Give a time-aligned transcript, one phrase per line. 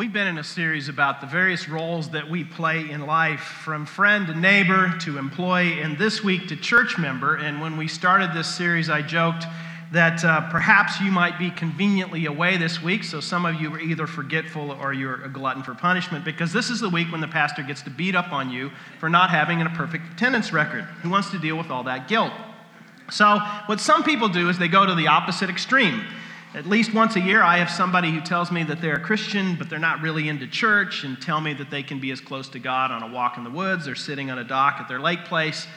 [0.00, 3.84] we've been in a series about the various roles that we play in life, from
[3.84, 7.36] friend to neighbor to employee, and this week to church member.
[7.36, 9.44] And when we started this series, I joked
[9.92, 13.78] that uh, perhaps you might be conveniently away this week, so some of you are
[13.78, 17.28] either forgetful or you're a glutton for punishment, because this is the week when the
[17.28, 18.70] pastor gets to beat up on you
[19.00, 20.84] for not having a perfect attendance record.
[21.02, 22.32] Who wants to deal with all that guilt?
[23.10, 26.06] So, what some people do is they go to the opposite extreme.
[26.52, 29.54] At least once a year, I have somebody who tells me that they're a Christian,
[29.54, 32.48] but they're not really into church, and tell me that they can be as close
[32.48, 34.98] to God on a walk in the woods or sitting on a dock at their
[34.98, 35.68] lake place.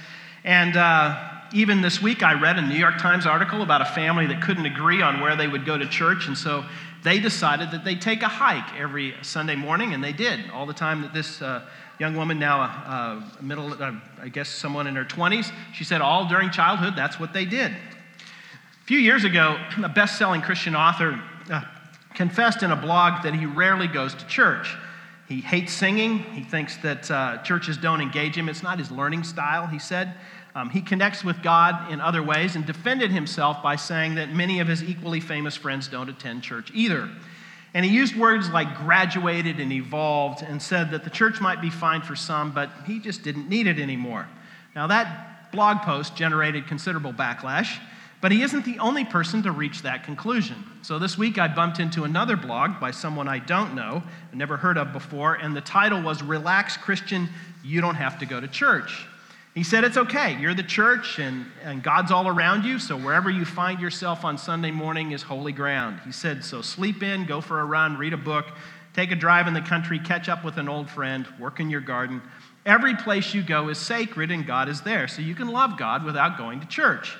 [0.44, 4.26] And uh, even this week, I read a New York Times article about a family
[4.26, 6.66] that couldn't agree on where they would go to church, and so
[7.03, 10.50] they decided that they'd take a hike every Sunday morning, and they did.
[10.50, 11.67] All the time that this uh,
[12.00, 16.02] young woman, now a uh, middle, uh, I guess someone in her 20s, she said
[16.02, 17.76] all during childhood, that's what they did.
[18.84, 21.18] A few years ago, a best selling Christian author
[21.50, 21.62] uh,
[22.16, 24.76] confessed in a blog that he rarely goes to church.
[25.30, 26.20] He hates singing.
[26.20, 28.50] He thinks that uh, churches don't engage him.
[28.50, 30.16] It's not his learning style, he said.
[30.53, 34.59] Um, he connects with God in other ways and defended himself by saying that many
[34.59, 37.09] of his equally famous friends don't attend church either.
[37.73, 41.70] And he used words like graduated and evolved and said that the church might be
[41.70, 44.28] fine for some, but he just didn't need it anymore.
[44.75, 47.80] Now, that blog post generated considerable backlash.
[48.23, 50.55] But he isn't the only person to reach that conclusion.
[50.81, 54.77] So this week I bumped into another blog by someone I don't know, never heard
[54.77, 57.27] of before, and the title was Relax Christian,
[57.66, 59.05] You Don't Have to Go to Church.
[59.53, 60.39] He said, It's okay.
[60.39, 64.38] You're the church and, and God's all around you, so wherever you find yourself on
[64.38, 65.99] Sunday morning is holy ground.
[66.05, 68.45] He said, So sleep in, go for a run, read a book,
[68.94, 71.81] take a drive in the country, catch up with an old friend, work in your
[71.81, 72.21] garden.
[72.66, 76.05] Every place you go is sacred and God is there, so you can love God
[76.05, 77.17] without going to church.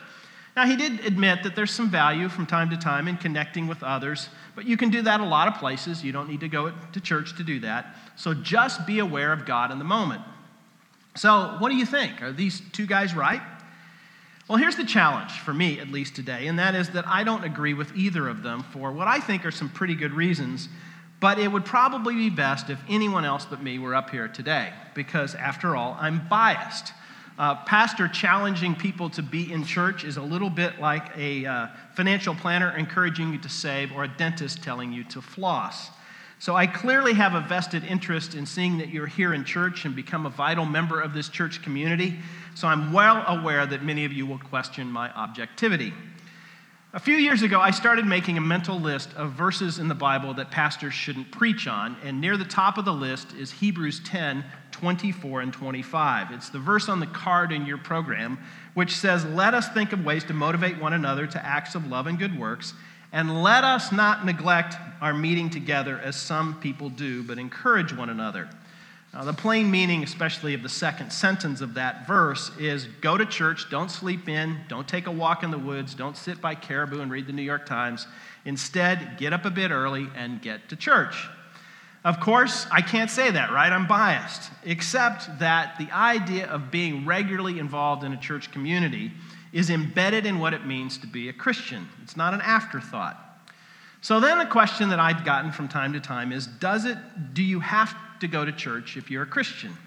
[0.56, 3.82] Now, he did admit that there's some value from time to time in connecting with
[3.82, 6.04] others, but you can do that a lot of places.
[6.04, 7.96] You don't need to go to church to do that.
[8.16, 10.22] So just be aware of God in the moment.
[11.16, 12.22] So, what do you think?
[12.22, 13.42] Are these two guys right?
[14.48, 17.44] Well, here's the challenge for me, at least today, and that is that I don't
[17.44, 20.70] agree with either of them for what I think are some pretty good reasons,
[21.20, 24.74] but it would probably be best if anyone else but me were up here today,
[24.96, 26.92] because after all, I'm biased.
[27.38, 31.68] Uh, pastor challenging people to be in church is a little bit like a uh,
[31.96, 35.90] financial planner encouraging you to save or a dentist telling you to floss.
[36.38, 39.96] So I clearly have a vested interest in seeing that you're here in church and
[39.96, 42.20] become a vital member of this church community.
[42.54, 45.94] So I'm well aware that many of you will question my objectivity.
[46.96, 50.36] A few years ago, I started making a mental list of verses in the Bible
[50.36, 54.46] that pastors shouldn't preach on, and near the top of the list is Hebrews 10
[54.70, 56.32] 24 and 25.
[56.34, 58.38] It's the verse on the card in your program,
[58.76, 62.06] which says, Let us think of ways to motivate one another to acts of love
[62.06, 62.76] and good works,
[63.12, 68.12] and let us not neglect our meeting together as some people do, but encourage one
[68.12, 68.48] another.
[69.14, 73.28] Now, the plain meaning, especially of the second sentence of that verse, is go to
[73.28, 77.00] church, don't sleep in, don't take a walk in the woods, don't sit by Caribou
[77.00, 78.08] and read the New York Times.
[78.44, 81.28] Instead, get up a bit early and get to church.
[82.04, 83.72] Of course, I can't say that, right?
[83.72, 89.12] I'm biased, except that the idea of being regularly involved in a church community
[89.54, 91.88] is embedded in what it means to be a Christian.
[92.02, 93.20] It's not an afterthought.
[94.02, 96.98] So then a question that I've gotten from time to time is does it
[97.34, 99.78] do you have to go to church if you're a Christian?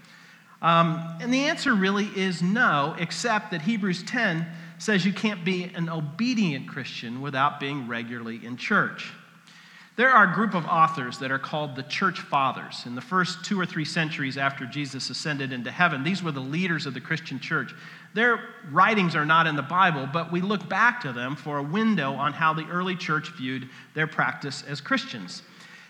[0.63, 4.47] Um, and the answer really is no, except that Hebrews 10
[4.79, 9.13] says you can't be an obedient Christian without being regularly in church.
[9.97, 12.83] There are a group of authors that are called the church fathers.
[12.85, 16.41] In the first two or three centuries after Jesus ascended into heaven, these were the
[16.41, 17.75] leaders of the Christian church.
[18.13, 21.63] Their writings are not in the Bible, but we look back to them for a
[21.63, 25.43] window on how the early church viewed their practice as Christians.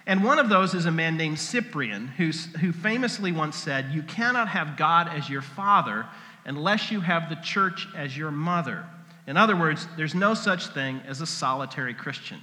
[0.06, 2.32] And one of those is a man named Cyprian, who
[2.72, 6.06] famously once said, You cannot have God as your father
[6.44, 8.86] unless you have the church as your mother.
[9.26, 12.40] In other words, there's no such thing as a solitary Christian.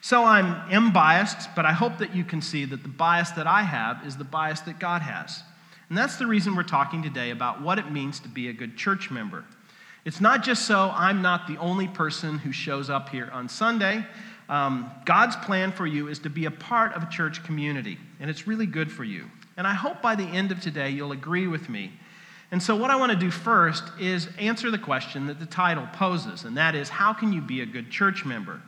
[0.00, 3.46] So I'm am biased, but I hope that you can see that the bias that
[3.46, 5.44] I have is the bias that God has.
[5.88, 8.76] And that's the reason we're talking today about what it means to be a good
[8.76, 9.44] church member.
[10.04, 14.04] It's not just so I'm not the only person who shows up here on Sunday.
[14.52, 18.28] Um, God's plan for you is to be a part of a church community, and
[18.28, 19.30] it's really good for you.
[19.56, 21.90] And I hope by the end of today you'll agree with me.
[22.50, 25.88] And so, what I want to do first is answer the question that the title
[25.94, 28.60] poses, and that is how can you be a good church member?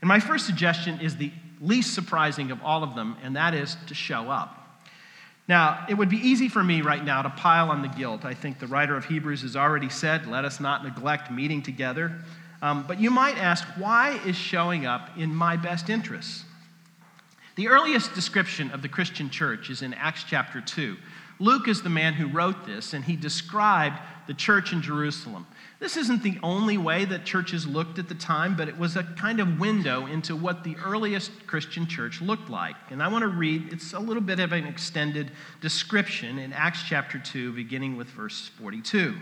[0.00, 1.30] And my first suggestion is the
[1.60, 4.56] least surprising of all of them, and that is to show up.
[5.46, 8.24] Now, it would be easy for me right now to pile on the guilt.
[8.24, 12.22] I think the writer of Hebrews has already said, let us not neglect meeting together.
[12.62, 16.44] Um, but you might ask, why is showing up in my best interests?
[17.56, 20.96] The earliest description of the Christian church is in Acts chapter 2.
[21.40, 25.46] Luke is the man who wrote this, and he described the church in Jerusalem.
[25.78, 29.02] This isn't the only way that churches looked at the time, but it was a
[29.02, 32.76] kind of window into what the earliest Christian church looked like.
[32.90, 36.82] And I want to read, it's a little bit of an extended description in Acts
[36.86, 39.16] chapter 2, beginning with verse 42.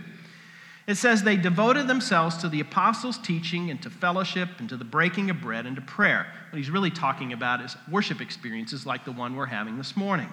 [0.88, 4.87] It says, They devoted themselves to the apostles' teaching and to fellowship and to the
[4.87, 6.26] breaking of bread and to prayer.
[6.49, 10.31] What he's really talking about is worship experiences like the one we're having this morning.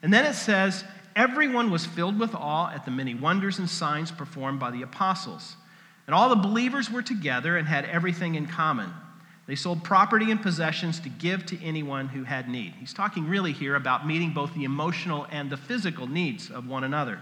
[0.00, 0.84] And then it says,
[1.16, 5.56] Everyone was filled with awe at the many wonders and signs performed by the apostles.
[6.06, 8.90] And all the believers were together and had everything in common.
[9.48, 12.74] They sold property and possessions to give to anyone who had need.
[12.78, 16.84] He's talking really here about meeting both the emotional and the physical needs of one
[16.84, 17.18] another.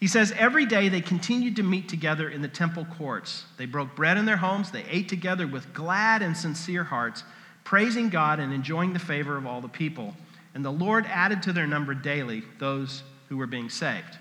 [0.00, 3.44] He says, Every day they continued to meet together in the temple courts.
[3.58, 4.70] They broke bread in their homes.
[4.70, 7.22] They ate together with glad and sincere hearts,
[7.64, 10.16] praising God and enjoying the favor of all the people.
[10.54, 14.18] And the Lord added to their number daily those who were being saved.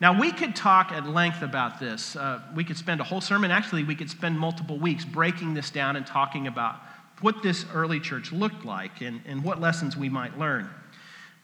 [0.00, 2.16] Now, we could talk at length about this.
[2.16, 3.50] Uh, we could spend a whole sermon.
[3.50, 6.76] Actually, we could spend multiple weeks breaking this down and talking about
[7.20, 10.68] what this early church looked like and, and what lessons we might learn.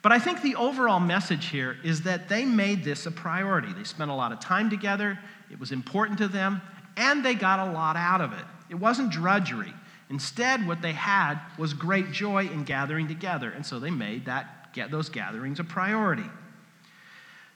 [0.08, 3.74] But I think the overall message here is that they made this a priority.
[3.74, 5.18] They spent a lot of time together,
[5.50, 6.62] it was important to them,
[6.96, 8.44] and they got a lot out of it.
[8.70, 9.74] It wasn't drudgery.
[10.08, 14.72] Instead, what they had was great joy in gathering together, and so they made that,
[14.72, 16.30] get those gatherings a priority.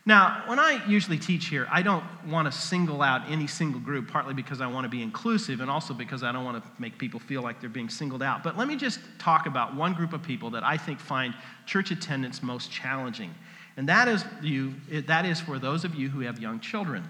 [0.05, 4.09] Now, when I usually teach here, I don't want to single out any single group,
[4.11, 6.99] partly because I want to be inclusive and also because I don't want to make
[6.99, 8.43] people feel like they're being singled out.
[8.43, 11.35] But let me just talk about one group of people that I think find
[11.67, 13.33] church attendance most challenging.
[13.77, 17.05] And that is, you, that is for those of you who have young children.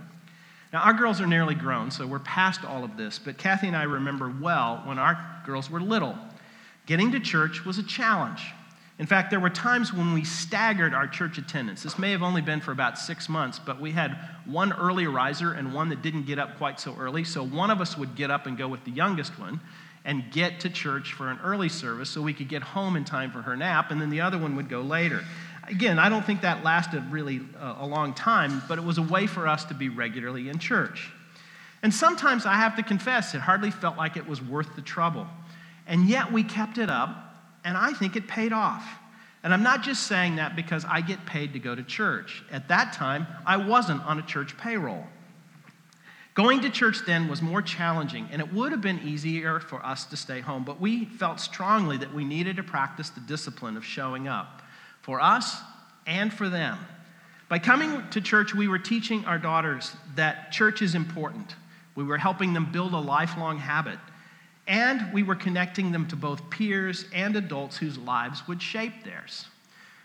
[0.71, 3.77] Now, our girls are nearly grown, so we're past all of this, but Kathy and
[3.77, 6.17] I remember well when our girls were little.
[6.85, 8.43] Getting to church was a challenge.
[8.99, 11.83] In fact, there were times when we staggered our church attendance.
[11.83, 15.53] This may have only been for about six months, but we had one early riser
[15.53, 17.25] and one that didn't get up quite so early.
[17.25, 19.61] So one of us would get up and go with the youngest one
[20.05, 23.31] and get to church for an early service so we could get home in time
[23.31, 25.25] for her nap, and then the other one would go later.
[25.69, 29.03] Again, I don't think that lasted really uh, a long time, but it was a
[29.03, 31.13] way for us to be regularly in church.
[31.83, 35.27] And sometimes I have to confess, it hardly felt like it was worth the trouble.
[35.87, 37.32] And yet we kept it up
[37.65, 38.85] and I think it paid off.
[39.43, 42.45] And I'm not just saying that because I get paid to go to church.
[42.53, 45.05] At that time, I wasn't on a church payroll.
[46.35, 50.07] Going to church then was more challenging, and it would have been easier for us
[50.07, 53.85] to stay home, but we felt strongly that we needed to practice the discipline of
[53.85, 54.63] showing up
[55.03, 55.61] for us
[56.07, 56.79] and for them.
[57.51, 61.55] By coming to church, we were teaching our daughters that church is important.
[61.95, 63.99] We were helping them build a lifelong habit
[64.67, 69.47] and we were connecting them to both peers and adults whose lives would shape theirs.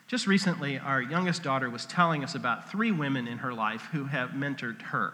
[0.07, 4.06] Just recently, our youngest daughter was telling us about three women in her life who
[4.06, 5.13] have mentored her.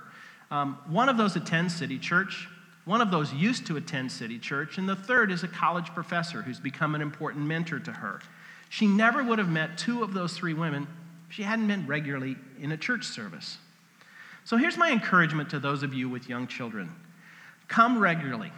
[0.52, 2.48] Um, one of those attends City Church,
[2.86, 6.44] one of those used to attend City Church, and the third is a college professor
[6.44, 8.22] who's become an important mentor to her.
[8.70, 10.88] She never would have met two of those three women
[11.28, 13.58] if she hadn't been regularly in a church service.
[14.46, 16.92] So here's my encouragement to those of you with young children
[17.68, 18.52] come regularly.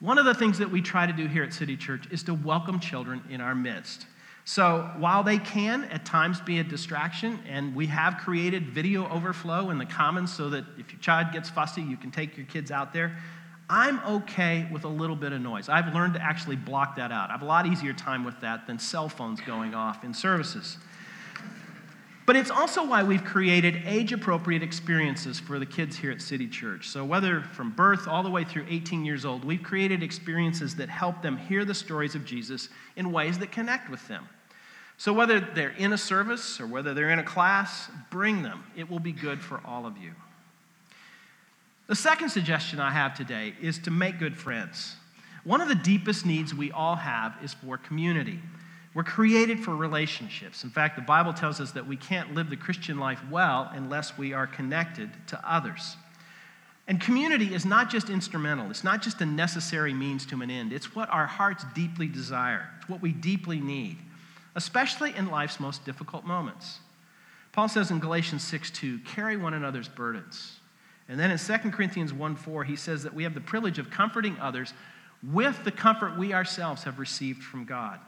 [0.00, 2.34] One of the things that we try to do here at City Church is to
[2.34, 4.06] welcome children in our midst.
[4.44, 9.70] So while they can at times be a distraction, and we have created video overflow
[9.70, 12.70] in the commons so that if your child gets fussy, you can take your kids
[12.70, 13.18] out there.
[13.68, 15.68] I'm okay with a little bit of noise.
[15.68, 17.30] I've learned to actually block that out.
[17.30, 20.78] I have a lot easier time with that than cell phones going off in services.
[22.28, 26.46] But it's also why we've created age appropriate experiences for the kids here at City
[26.46, 26.86] Church.
[26.86, 30.90] So, whether from birth all the way through 18 years old, we've created experiences that
[30.90, 34.28] help them hear the stories of Jesus in ways that connect with them.
[34.98, 38.62] So, whether they're in a service or whether they're in a class, bring them.
[38.76, 40.12] It will be good for all of you.
[41.86, 44.96] The second suggestion I have today is to make good friends.
[45.44, 48.38] One of the deepest needs we all have is for community.
[48.94, 50.64] We're created for relationships.
[50.64, 54.16] In fact, the Bible tells us that we can't live the Christian life well unless
[54.16, 55.96] we are connected to others.
[56.86, 60.72] And community is not just instrumental, it's not just a necessary means to an end.
[60.72, 63.98] It's what our hearts deeply desire, it's what we deeply need,
[64.54, 66.80] especially in life's most difficult moments.
[67.52, 70.60] Paul says in Galatians 6 2, carry one another's burdens.
[71.08, 73.90] And then in 2 Corinthians 1 4, he says that we have the privilege of
[73.90, 74.72] comforting others
[75.22, 78.00] with the comfort we ourselves have received from God.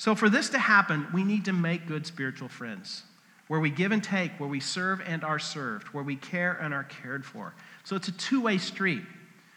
[0.00, 3.02] So, for this to happen, we need to make good spiritual friends
[3.48, 6.72] where we give and take, where we serve and are served, where we care and
[6.72, 7.52] are cared for.
[7.84, 9.02] So, it's a two way street.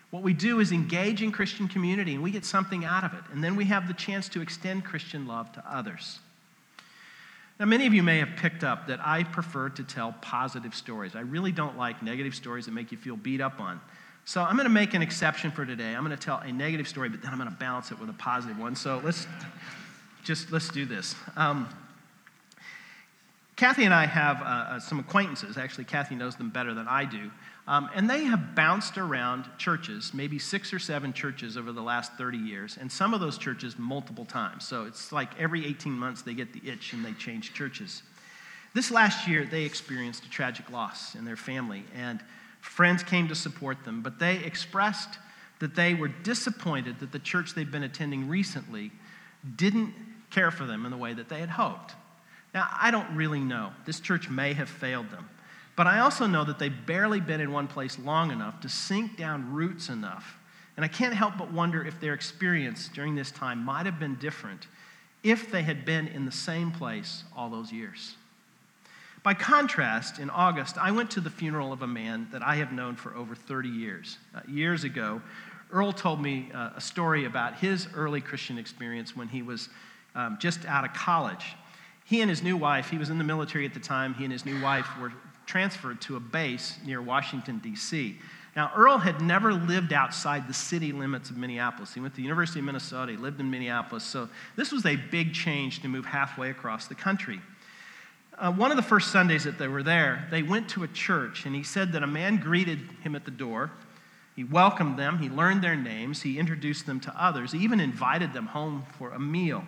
[0.09, 3.21] What we do is engage in Christian community and we get something out of it.
[3.31, 6.19] And then we have the chance to extend Christian love to others.
[7.57, 11.15] Now, many of you may have picked up that I prefer to tell positive stories.
[11.15, 13.79] I really don't like negative stories that make you feel beat up on.
[14.25, 15.95] So I'm going to make an exception for today.
[15.95, 18.09] I'm going to tell a negative story, but then I'm going to balance it with
[18.09, 18.75] a positive one.
[18.75, 19.25] So let's
[20.23, 21.15] just let's do this.
[21.35, 21.69] Um,
[23.55, 25.57] Kathy and I have uh, uh, some acquaintances.
[25.57, 27.29] Actually, Kathy knows them better than I do.
[27.67, 32.13] Um, and they have bounced around churches, maybe six or seven churches over the last
[32.17, 34.67] 30 years, and some of those churches multiple times.
[34.67, 38.03] So it's like every 18 months they get the itch and they change churches.
[38.73, 42.21] This last year, they experienced a tragic loss in their family, and
[42.59, 45.19] friends came to support them, but they expressed
[45.59, 48.91] that they were disappointed that the church they've been attending recently
[49.55, 49.93] didn't
[50.33, 51.93] care for them in the way that they had hoped.
[52.53, 53.71] Now, I don't really know.
[53.85, 55.29] This church may have failed them.
[55.75, 59.17] But I also know that they've barely been in one place long enough to sink
[59.17, 60.37] down roots enough.
[60.75, 64.15] And I can't help but wonder if their experience during this time might have been
[64.15, 64.67] different
[65.23, 68.15] if they had been in the same place all those years.
[69.23, 72.73] By contrast, in August, I went to the funeral of a man that I have
[72.73, 74.17] known for over 30 years.
[74.35, 75.21] Uh, years ago,
[75.71, 79.69] Earl told me uh, a story about his early Christian experience when he was
[80.15, 81.45] um, just out of college.
[82.05, 84.33] He and his new wife, he was in the military at the time, he and
[84.33, 85.13] his new wife were
[85.45, 88.17] transferred to a base near Washington, D.C.
[88.55, 91.93] Now, Earl had never lived outside the city limits of Minneapolis.
[91.93, 94.95] He went to the University of Minnesota, he lived in Minneapolis, so this was a
[94.95, 97.41] big change to move halfway across the country.
[98.37, 101.45] Uh, one of the first Sundays that they were there, they went to a church,
[101.45, 103.71] and he said that a man greeted him at the door.
[104.35, 108.33] He welcomed them, he learned their names, he introduced them to others, he even invited
[108.33, 109.63] them home for a meal.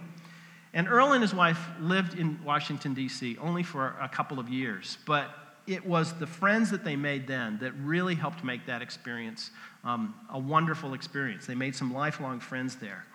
[0.75, 4.97] And Earl and his wife lived in Washington, D.C., only for a couple of years,
[5.05, 5.29] but
[5.65, 9.51] it was the friends that they made then that really helped make that experience
[9.85, 11.47] um, a wonderful experience.
[11.47, 13.05] They made some lifelong friends there.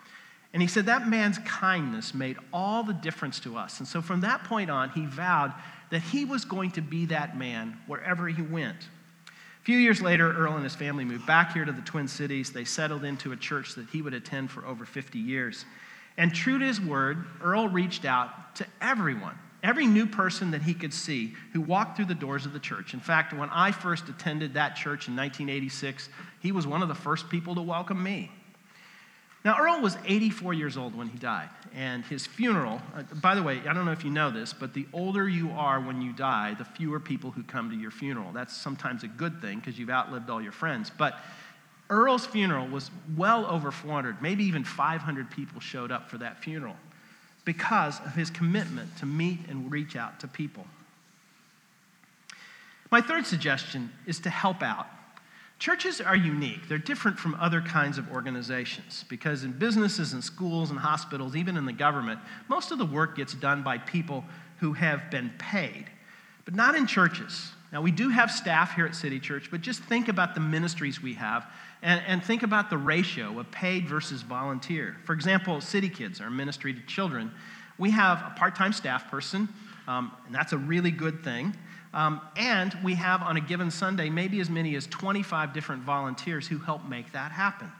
[0.53, 3.79] And he said that man's kindness made all the difference to us.
[3.79, 5.53] And so from that point on, he vowed
[5.91, 8.89] that he was going to be that man wherever he went.
[9.27, 12.51] A few years later, Earl and his family moved back here to the Twin Cities.
[12.51, 15.65] They settled into a church that he would attend for over 50 years.
[16.17, 20.73] And true to his word, Earl reached out to everyone every new person that he
[20.73, 22.93] could see who walked through the doors of the church.
[22.93, 26.95] In fact, when I first attended that church in 1986, he was one of the
[26.95, 28.31] first people to welcome me.
[29.43, 33.41] Now, Earl was 84 years old when he died, and his funeral, uh, by the
[33.41, 36.13] way, I don't know if you know this, but the older you are when you
[36.13, 38.31] die, the fewer people who come to your funeral.
[38.33, 40.91] That's sometimes a good thing because you've outlived all your friends.
[40.95, 41.15] But
[41.91, 46.77] Earl's funeral was well over 400, maybe even 500 people showed up for that funeral
[47.43, 50.65] because of his commitment to meet and reach out to people.
[52.89, 54.87] My third suggestion is to help out.
[55.59, 56.67] Churches are unique.
[56.67, 61.57] They're different from other kinds of organizations because in businesses and schools and hospitals, even
[61.57, 64.23] in the government, most of the work gets done by people
[64.59, 65.85] who have been paid,
[66.45, 67.51] but not in churches.
[67.71, 71.01] Now, we do have staff here at City Church, but just think about the ministries
[71.01, 71.49] we have
[71.81, 74.97] and, and think about the ratio of paid versus volunteer.
[75.05, 77.31] For example, City Kids, our ministry to children,
[77.77, 79.47] we have a part time staff person,
[79.87, 81.55] um, and that's a really good thing.
[81.93, 86.47] Um, and we have on a given Sunday maybe as many as 25 different volunteers
[86.47, 87.71] who help make that happen.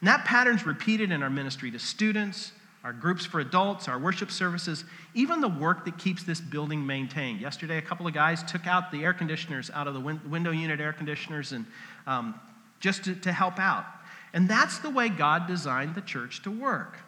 [0.00, 2.52] And that pattern's repeated in our ministry to students,
[2.84, 7.40] our groups for adults, our worship services, even the work that keeps this building maintained.
[7.40, 10.50] Yesterday, a couple of guys took out the air conditioners out of the win- window
[10.50, 11.64] unit air conditioners and
[12.06, 12.38] um,
[12.80, 13.86] just to, to help out.
[14.34, 16.98] And that's the way God designed the church to work.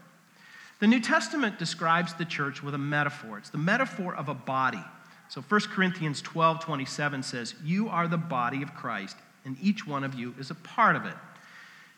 [0.81, 3.37] The New Testament describes the church with a metaphor.
[3.37, 4.83] It's the metaphor of a body.
[5.29, 10.05] So 1 Corinthians 12 27 says, You are the body of Christ, and each one
[10.05, 11.15] of you is a part of it.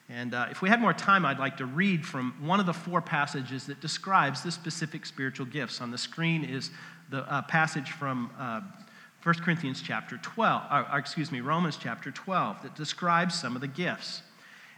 [0.08, 2.72] And uh, if we had more time, I'd like to read from one of the
[2.72, 5.80] four passages that describes the specific spiritual gifts.
[5.80, 6.70] On the screen is
[7.10, 8.62] the uh, passage from uh,
[9.22, 13.60] 1 Corinthians chapter 12, or, or excuse me, Romans chapter 12, that describes some of
[13.60, 14.22] the gifts.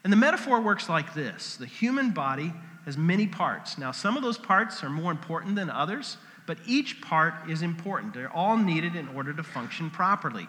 [0.03, 2.53] And the metaphor works like this the human body
[2.87, 3.79] has many parts.
[3.79, 8.15] Now, some of those parts are more important than others, but each part is important.
[8.15, 10.49] They're all needed in order to function properly.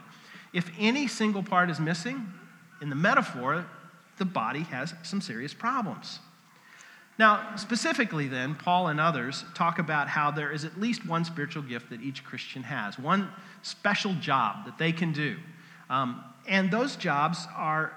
[0.53, 2.33] If any single part is missing,
[2.81, 3.65] in the metaphor,
[4.17, 6.19] the body has some serious problems.
[7.19, 11.61] Now, specifically, then, Paul and others talk about how there is at least one spiritual
[11.61, 13.29] gift that each Christian has, one
[13.61, 15.37] special job that they can do.
[15.89, 17.93] Um, and those jobs are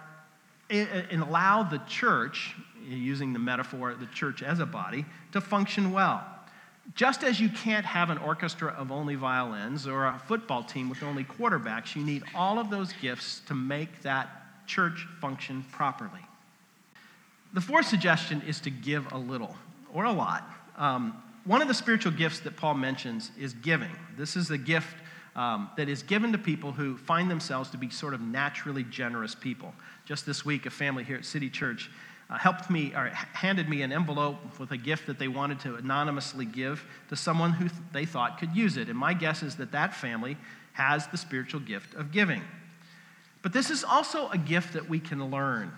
[0.70, 2.54] and allow the church,
[2.86, 6.24] using the metaphor, the church as a body, to function well.
[6.94, 11.02] Just as you can't have an orchestra of only violins or a football team with
[11.02, 16.20] only quarterbacks, you need all of those gifts to make that church function properly.
[17.52, 19.56] The fourth suggestion is to give a little
[19.92, 20.48] or a lot.
[20.76, 23.96] Um, one of the spiritual gifts that Paul mentions is giving.
[24.16, 24.96] This is a gift
[25.36, 29.34] um, that is given to people who find themselves to be sort of naturally generous
[29.34, 29.74] people.
[30.04, 31.90] Just this week, a family here at City Church
[32.30, 35.74] uh, helped me or handed me an envelope with a gift that they wanted to
[35.74, 38.88] anonymously give to someone who th- they thought could use it.
[38.88, 40.36] And my guess is that that family
[40.72, 42.42] has the spiritual gift of giving.
[43.44, 45.70] But this is also a gift that we can learn.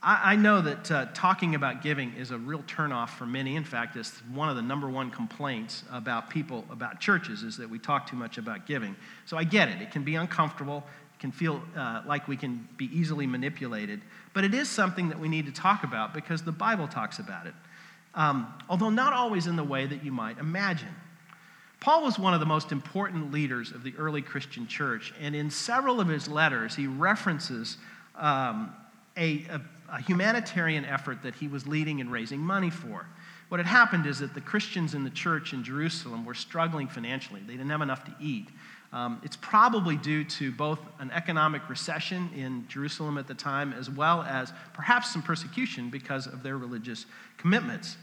[0.00, 3.56] I, I know that uh, talking about giving is a real turnoff for many.
[3.56, 7.68] In fact, it's one of the number one complaints about people, about churches, is that
[7.68, 8.94] we talk too much about giving.
[9.26, 9.82] So I get it.
[9.82, 10.84] It can be uncomfortable,
[11.16, 14.00] it can feel uh, like we can be easily manipulated.
[14.32, 17.48] But it is something that we need to talk about because the Bible talks about
[17.48, 17.54] it,
[18.14, 20.94] um, although not always in the way that you might imagine.
[21.84, 25.50] Paul was one of the most important leaders of the early Christian church, and in
[25.50, 27.76] several of his letters, he references
[28.14, 28.74] um,
[29.18, 29.60] a, a,
[29.92, 33.04] a humanitarian effort that he was leading and raising money for.
[33.50, 37.42] What had happened is that the Christians in the church in Jerusalem were struggling financially.
[37.46, 38.48] They didn't have enough to eat.
[38.94, 43.90] Um, it's probably due to both an economic recession in Jerusalem at the time, as
[43.90, 47.04] well as perhaps some persecution because of their religious
[47.36, 47.98] commitments.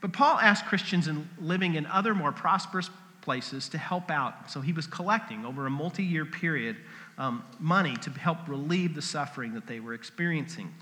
[0.00, 2.88] But Paul asked Christians in, living in other more prosperous
[3.20, 4.50] places to help out.
[4.50, 6.76] So he was collecting over a multi year period
[7.18, 10.72] um, money to help relieve the suffering that they were experiencing.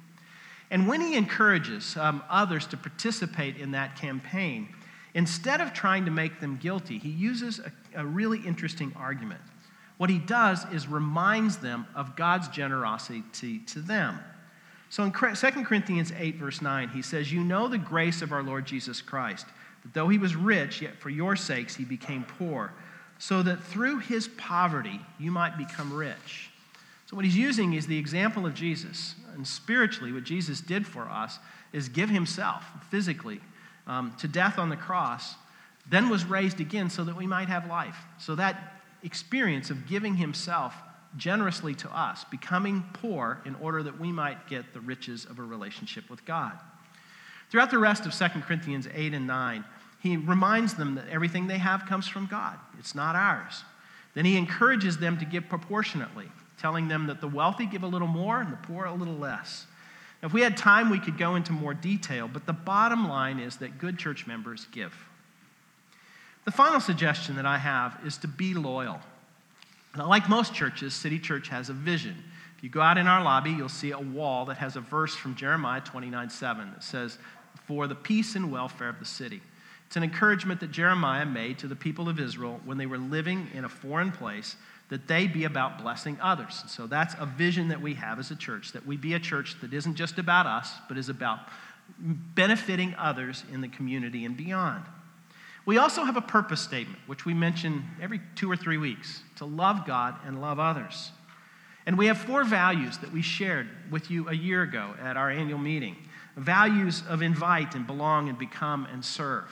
[0.70, 4.68] And when he encourages um, others to participate in that campaign,
[5.14, 9.40] instead of trying to make them guilty, he uses a, a really interesting argument.
[9.96, 13.22] What he does is reminds them of God's generosity
[13.66, 14.18] to them.
[14.88, 15.32] So in 2
[15.64, 19.46] Corinthians 8, verse 9, he says, You know the grace of our Lord Jesus Christ,
[19.86, 22.72] that though he was rich, yet for your sakes he became poor
[23.18, 26.50] so that through his poverty you might become rich.
[27.06, 29.14] So, what he's using is the example of Jesus.
[29.34, 31.38] And spiritually, what Jesus did for us
[31.72, 33.40] is give himself physically
[33.86, 35.34] um, to death on the cross,
[35.88, 37.98] then was raised again so that we might have life.
[38.18, 40.74] So, that experience of giving himself
[41.16, 45.42] generously to us, becoming poor in order that we might get the riches of a
[45.42, 46.52] relationship with God.
[47.50, 49.64] Throughout the rest of 2 Corinthians 8 and 9,
[50.00, 53.64] he reminds them that everything they have comes from God, it's not ours.
[54.14, 58.08] Then he encourages them to give proportionately, telling them that the wealthy give a little
[58.08, 59.66] more and the poor a little less.
[60.22, 63.58] If we had time, we could go into more detail, but the bottom line is
[63.58, 64.94] that good church members give.
[66.46, 69.00] The final suggestion that I have is to be loyal.
[69.96, 72.22] Now, like most churches, City Church has a vision.
[72.56, 75.14] If you go out in our lobby, you'll see a wall that has a verse
[75.14, 77.18] from Jeremiah 29 7 that says,
[77.66, 79.42] For the peace and welfare of the city.
[79.86, 83.48] It's an encouragement that Jeremiah made to the people of Israel when they were living
[83.54, 84.56] in a foreign place
[84.88, 86.64] that they be about blessing others.
[86.68, 89.60] So that's a vision that we have as a church, that we be a church
[89.60, 91.40] that isn't just about us, but is about
[91.98, 94.84] benefiting others in the community and beyond.
[95.64, 99.44] We also have a purpose statement, which we mention every two or three weeks to
[99.44, 101.10] love God and love others.
[101.86, 105.30] And we have four values that we shared with you a year ago at our
[105.30, 105.96] annual meeting
[106.36, 109.50] values of invite and belong and become and serve.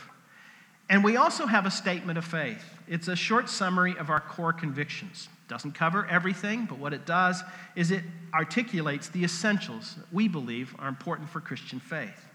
[0.88, 2.62] And we also have a statement of faith.
[2.86, 5.28] It's a short summary of our core convictions.
[5.48, 7.42] Doesn't cover everything, but what it does
[7.76, 12.26] is it articulates the essentials that we believe are important for Christian faith.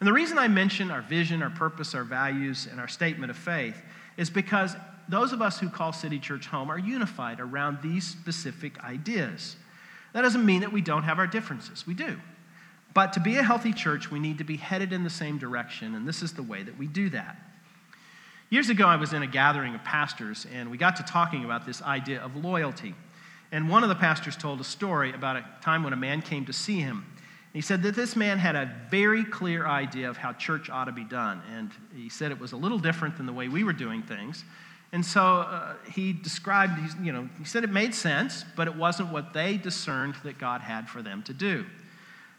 [0.00, 3.36] And the reason I mention our vision, our purpose, our values, and our statement of
[3.36, 3.80] faith
[4.16, 4.74] is because
[5.08, 9.56] those of us who call City Church home are unified around these specific ideas.
[10.12, 12.18] That doesn't mean that we don't have our differences, we do.
[12.94, 15.94] But to be a healthy church, we need to be headed in the same direction,
[15.94, 17.36] and this is the way that we do that.
[18.52, 21.64] Years ago, I was in a gathering of pastors, and we got to talking about
[21.64, 22.94] this idea of loyalty.
[23.50, 26.44] And one of the pastors told a story about a time when a man came
[26.44, 27.06] to see him.
[27.54, 30.92] He said that this man had a very clear idea of how church ought to
[30.92, 31.40] be done.
[31.56, 34.44] And he said it was a little different than the way we were doing things.
[34.92, 39.10] And so uh, he described, you know, he said it made sense, but it wasn't
[39.10, 41.64] what they discerned that God had for them to do.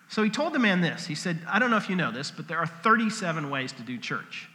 [0.10, 1.08] So he told the man this.
[1.08, 3.82] He said, I don't know if you know this, but there are 37 ways to
[3.82, 4.48] do church.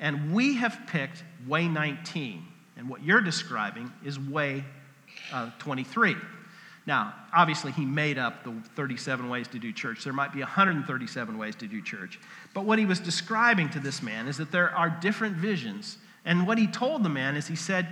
[0.00, 2.44] And we have picked way 19.
[2.76, 4.64] And what you're describing is way
[5.32, 6.16] uh, 23.
[6.86, 10.04] Now, obviously, he made up the 37 ways to do church.
[10.04, 12.18] There might be 137 ways to do church.
[12.54, 15.98] But what he was describing to this man is that there are different visions.
[16.24, 17.88] And what he told the man is he said,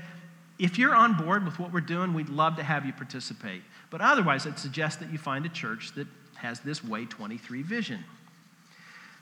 [0.59, 3.63] if you're on board with what we're doing, we'd love to have you participate.
[3.91, 8.03] But otherwise, I'd suggest that you find a church that has this way 23 vision.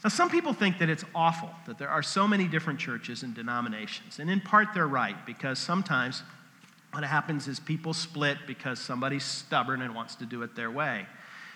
[0.04, 3.34] Now, some people think that it's awful that there are so many different churches and
[3.34, 4.18] denominations.
[4.18, 6.22] And in part, they're right, because sometimes
[6.92, 11.06] what happens is people split because somebody's stubborn and wants to do it their way.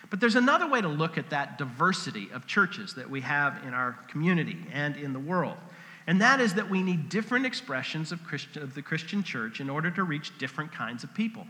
[0.09, 3.75] But there's another way to look at that diversity of churches that we have in
[3.75, 5.59] our community and in the world.
[6.07, 9.69] And that is that we need different expressions of, Christian, of the Christian church in
[9.69, 11.47] order to reach different kinds of people.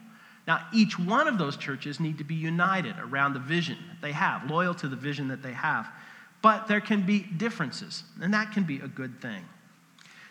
[0.48, 4.12] Now, each one of those churches need to be united around the vision that they
[4.12, 5.88] have, loyal to the vision that they have.
[6.40, 9.44] But there can be differences, and that can be a good thing.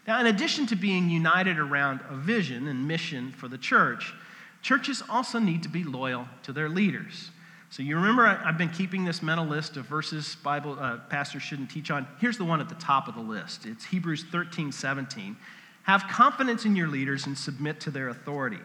[0.07, 4.13] Now, in addition to being united around a vision and mission for the church,
[4.61, 7.31] churches also need to be loyal to their leaders.
[7.69, 11.69] So you remember I've been keeping this mental list of verses Bible uh, pastors shouldn't
[11.69, 12.07] teach on.
[12.19, 13.65] Here's the one at the top of the list.
[13.65, 15.35] It's Hebrews 13, 17.
[15.83, 18.59] Have confidence in your leaders and submit to their authority,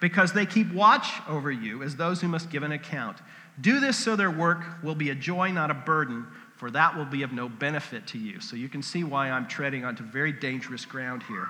[0.00, 3.18] because they keep watch over you as those who must give an account.
[3.60, 6.26] Do this so their work will be a joy, not a burden,
[6.56, 8.40] for that will be of no benefit to you.
[8.40, 11.48] So you can see why I'm treading onto very dangerous ground here.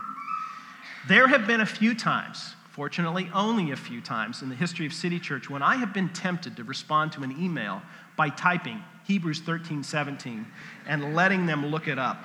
[1.08, 4.92] There have been a few times fortunately, only a few times in the history of
[4.92, 7.80] City Church when I have been tempted to respond to an email
[8.16, 10.44] by typing Hebrews 13 17
[10.88, 12.24] and letting them look it up.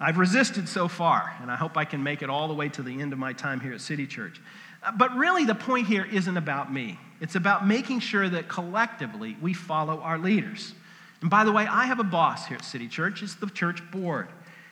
[0.00, 2.82] I've resisted so far, and I hope I can make it all the way to
[2.82, 4.40] the end of my time here at City Church.
[4.82, 6.98] Uh, but really, the point here isn't about me.
[7.20, 10.74] It's about making sure that collectively we follow our leaders.
[11.22, 13.82] And by the way, I have a boss here at City Church, it's the church
[13.90, 14.28] board.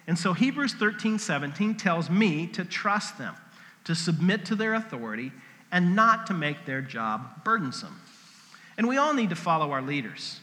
[0.06, 3.34] And so Hebrews 13 17 tells me to trust them
[3.84, 5.32] to submit to their authority,
[5.72, 8.00] and not to make their job burdensome.
[8.76, 10.40] And we all need to follow our leaders.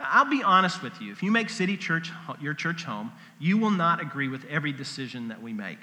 [0.00, 1.10] I'll be honest with you.
[1.10, 5.28] If you make City Church your church home, you will not agree with every decision
[5.28, 5.78] that we make.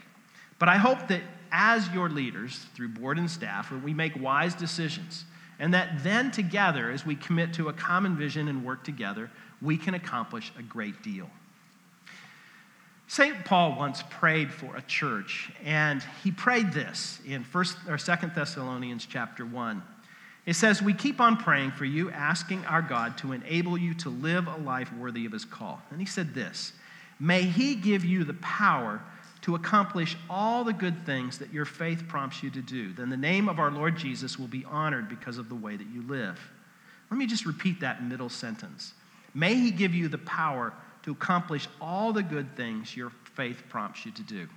[0.57, 5.25] But I hope that as your leaders, through board and staff, we make wise decisions,
[5.59, 9.29] and that then together, as we commit to a common vision and work together,
[9.61, 11.29] we can accomplish a great deal.
[13.07, 13.45] St.
[13.45, 19.05] Paul once prayed for a church, and he prayed this in First or Second Thessalonians
[19.05, 19.81] chapter 1.
[20.45, 24.09] It says, We keep on praying for you, asking our God to enable you to
[24.09, 25.81] live a life worthy of his call.
[25.91, 26.73] And he said this
[27.19, 29.01] May he give you the power
[29.45, 32.91] to accomplish all the good things that your faith prompts you to do.
[32.93, 35.85] Then the name of our Lord Jesus will be honored because of the way that
[35.93, 36.39] you live.
[37.11, 38.93] Let me just repeat that middle sentence.
[39.35, 44.03] May he give you the power to accomplish all the good things your faith prompts
[44.03, 44.47] you to do.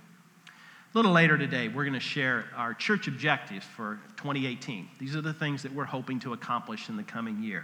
[0.47, 4.89] A little later today, we're going to share our church objectives for 2018.
[4.99, 7.63] These are the things that we're hoping to accomplish in the coming year.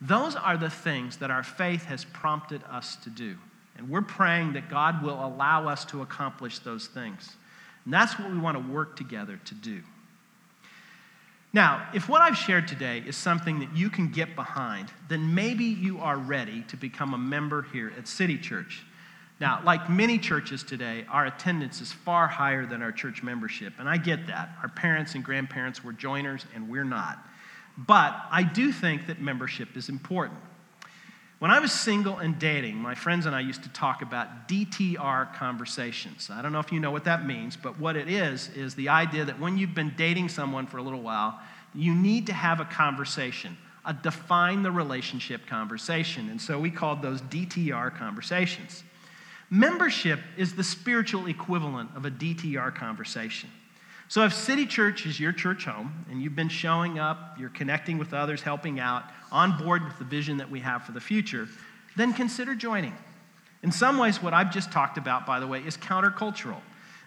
[0.00, 3.36] Those are the things that our faith has prompted us to do.
[3.78, 7.36] And we're praying that God will allow us to accomplish those things.
[7.84, 9.82] And that's what we want to work together to do.
[11.52, 15.64] Now, if what I've shared today is something that you can get behind, then maybe
[15.64, 18.84] you are ready to become a member here at City Church.
[19.40, 23.88] Now, like many churches today, our attendance is far higher than our church membership, and
[23.88, 24.50] I get that.
[24.62, 27.18] Our parents and grandparents were joiners, and we're not.
[27.78, 30.40] But I do think that membership is important.
[31.38, 35.34] When I was single and dating, my friends and I used to talk about DTR
[35.34, 36.30] conversations.
[36.32, 38.88] I don't know if you know what that means, but what it is, is the
[38.88, 41.38] idea that when you've been dating someone for a little while,
[41.74, 46.30] you need to have a conversation, a define the relationship conversation.
[46.30, 48.82] And so we called those DTR conversations.
[49.50, 53.50] Membership is the spiritual equivalent of a DTR conversation.
[54.08, 57.98] So if City Church is your church home and you've been showing up, you're connecting
[57.98, 61.48] with others, helping out, on board with the vision that we have for the future,
[61.96, 62.94] then consider joining.
[63.62, 66.60] In some ways, what I've just talked about, by the way, is countercultural.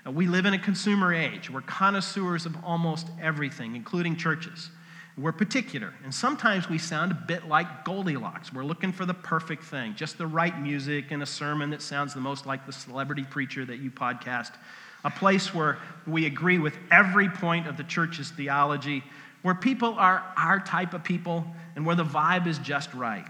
[0.06, 1.50] Uh, we live in a consumer age.
[1.50, 4.70] We're connoisseurs of almost everything, including churches.
[5.18, 8.54] We're particular, and sometimes we sound a bit like Goldilocks.
[8.54, 12.14] We're looking for the perfect thing, just the right music and a sermon that sounds
[12.14, 14.52] the most like the celebrity preacher that you podcast.
[15.04, 19.04] A place where we agree with every point of the church's theology,
[19.42, 23.28] where people are our type of people, and where the vibe is just right.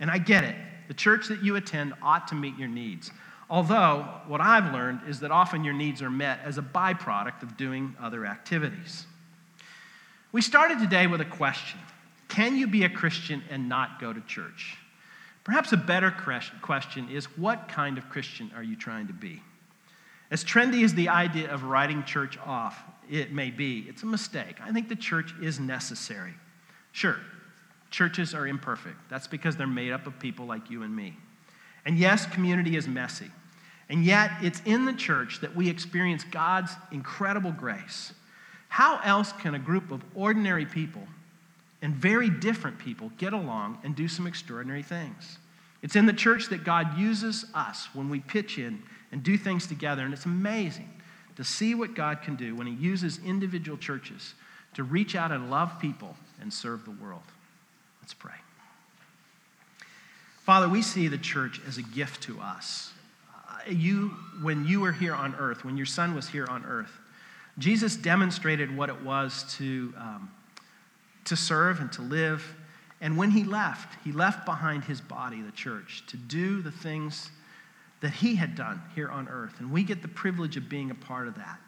[0.00, 0.56] And I get it.
[0.88, 3.10] The church that you attend ought to meet your needs.
[3.50, 7.56] Although, what I've learned is that often your needs are met as a byproduct of
[7.56, 9.06] doing other activities.
[10.32, 11.80] We started today with a question
[12.28, 14.76] Can you be a Christian and not go to church?
[15.44, 16.10] Perhaps a better
[16.60, 19.42] question is What kind of Christian are you trying to be?
[20.30, 24.56] As trendy as the idea of writing church off it may be, it's a mistake.
[24.62, 26.34] I think the church is necessary.
[26.92, 27.16] Sure,
[27.90, 28.96] churches are imperfect.
[29.08, 31.16] That's because they're made up of people like you and me.
[31.86, 33.30] And yes, community is messy.
[33.88, 38.12] And yet, it's in the church that we experience God's incredible grace.
[38.68, 41.08] How else can a group of ordinary people
[41.80, 45.38] and very different people get along and do some extraordinary things?
[45.80, 49.66] It's in the church that God uses us when we pitch in and do things
[49.66, 50.02] together.
[50.02, 50.88] And it's amazing
[51.36, 54.34] to see what God can do when He uses individual churches
[54.74, 57.22] to reach out and love people and serve the world.
[58.02, 58.34] Let's pray.
[60.42, 62.92] Father, we see the church as a gift to us.
[63.34, 64.08] Uh, you,
[64.40, 66.90] when you were here on earth, when your son was here on earth,
[67.58, 70.30] Jesus demonstrated what it was to, um,
[71.24, 72.56] to serve and to live.
[73.00, 77.30] And when he left, he left behind his body, the church, to do the things
[78.00, 79.54] that he had done here on earth.
[79.58, 81.58] And we get the privilege of being a part of that.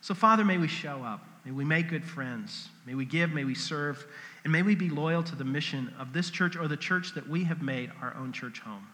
[0.00, 1.26] So, Father, may we show up.
[1.44, 2.68] May we make good friends.
[2.86, 3.30] May we give.
[3.30, 4.06] May we serve.
[4.44, 7.28] And may we be loyal to the mission of this church or the church that
[7.28, 8.86] we have made our own church home.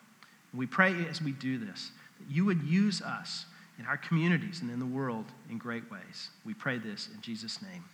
[0.52, 3.46] And we pray as we do this that you would use us
[3.78, 6.28] in our communities and in the world in great ways.
[6.44, 7.84] We pray this in Jesus' name.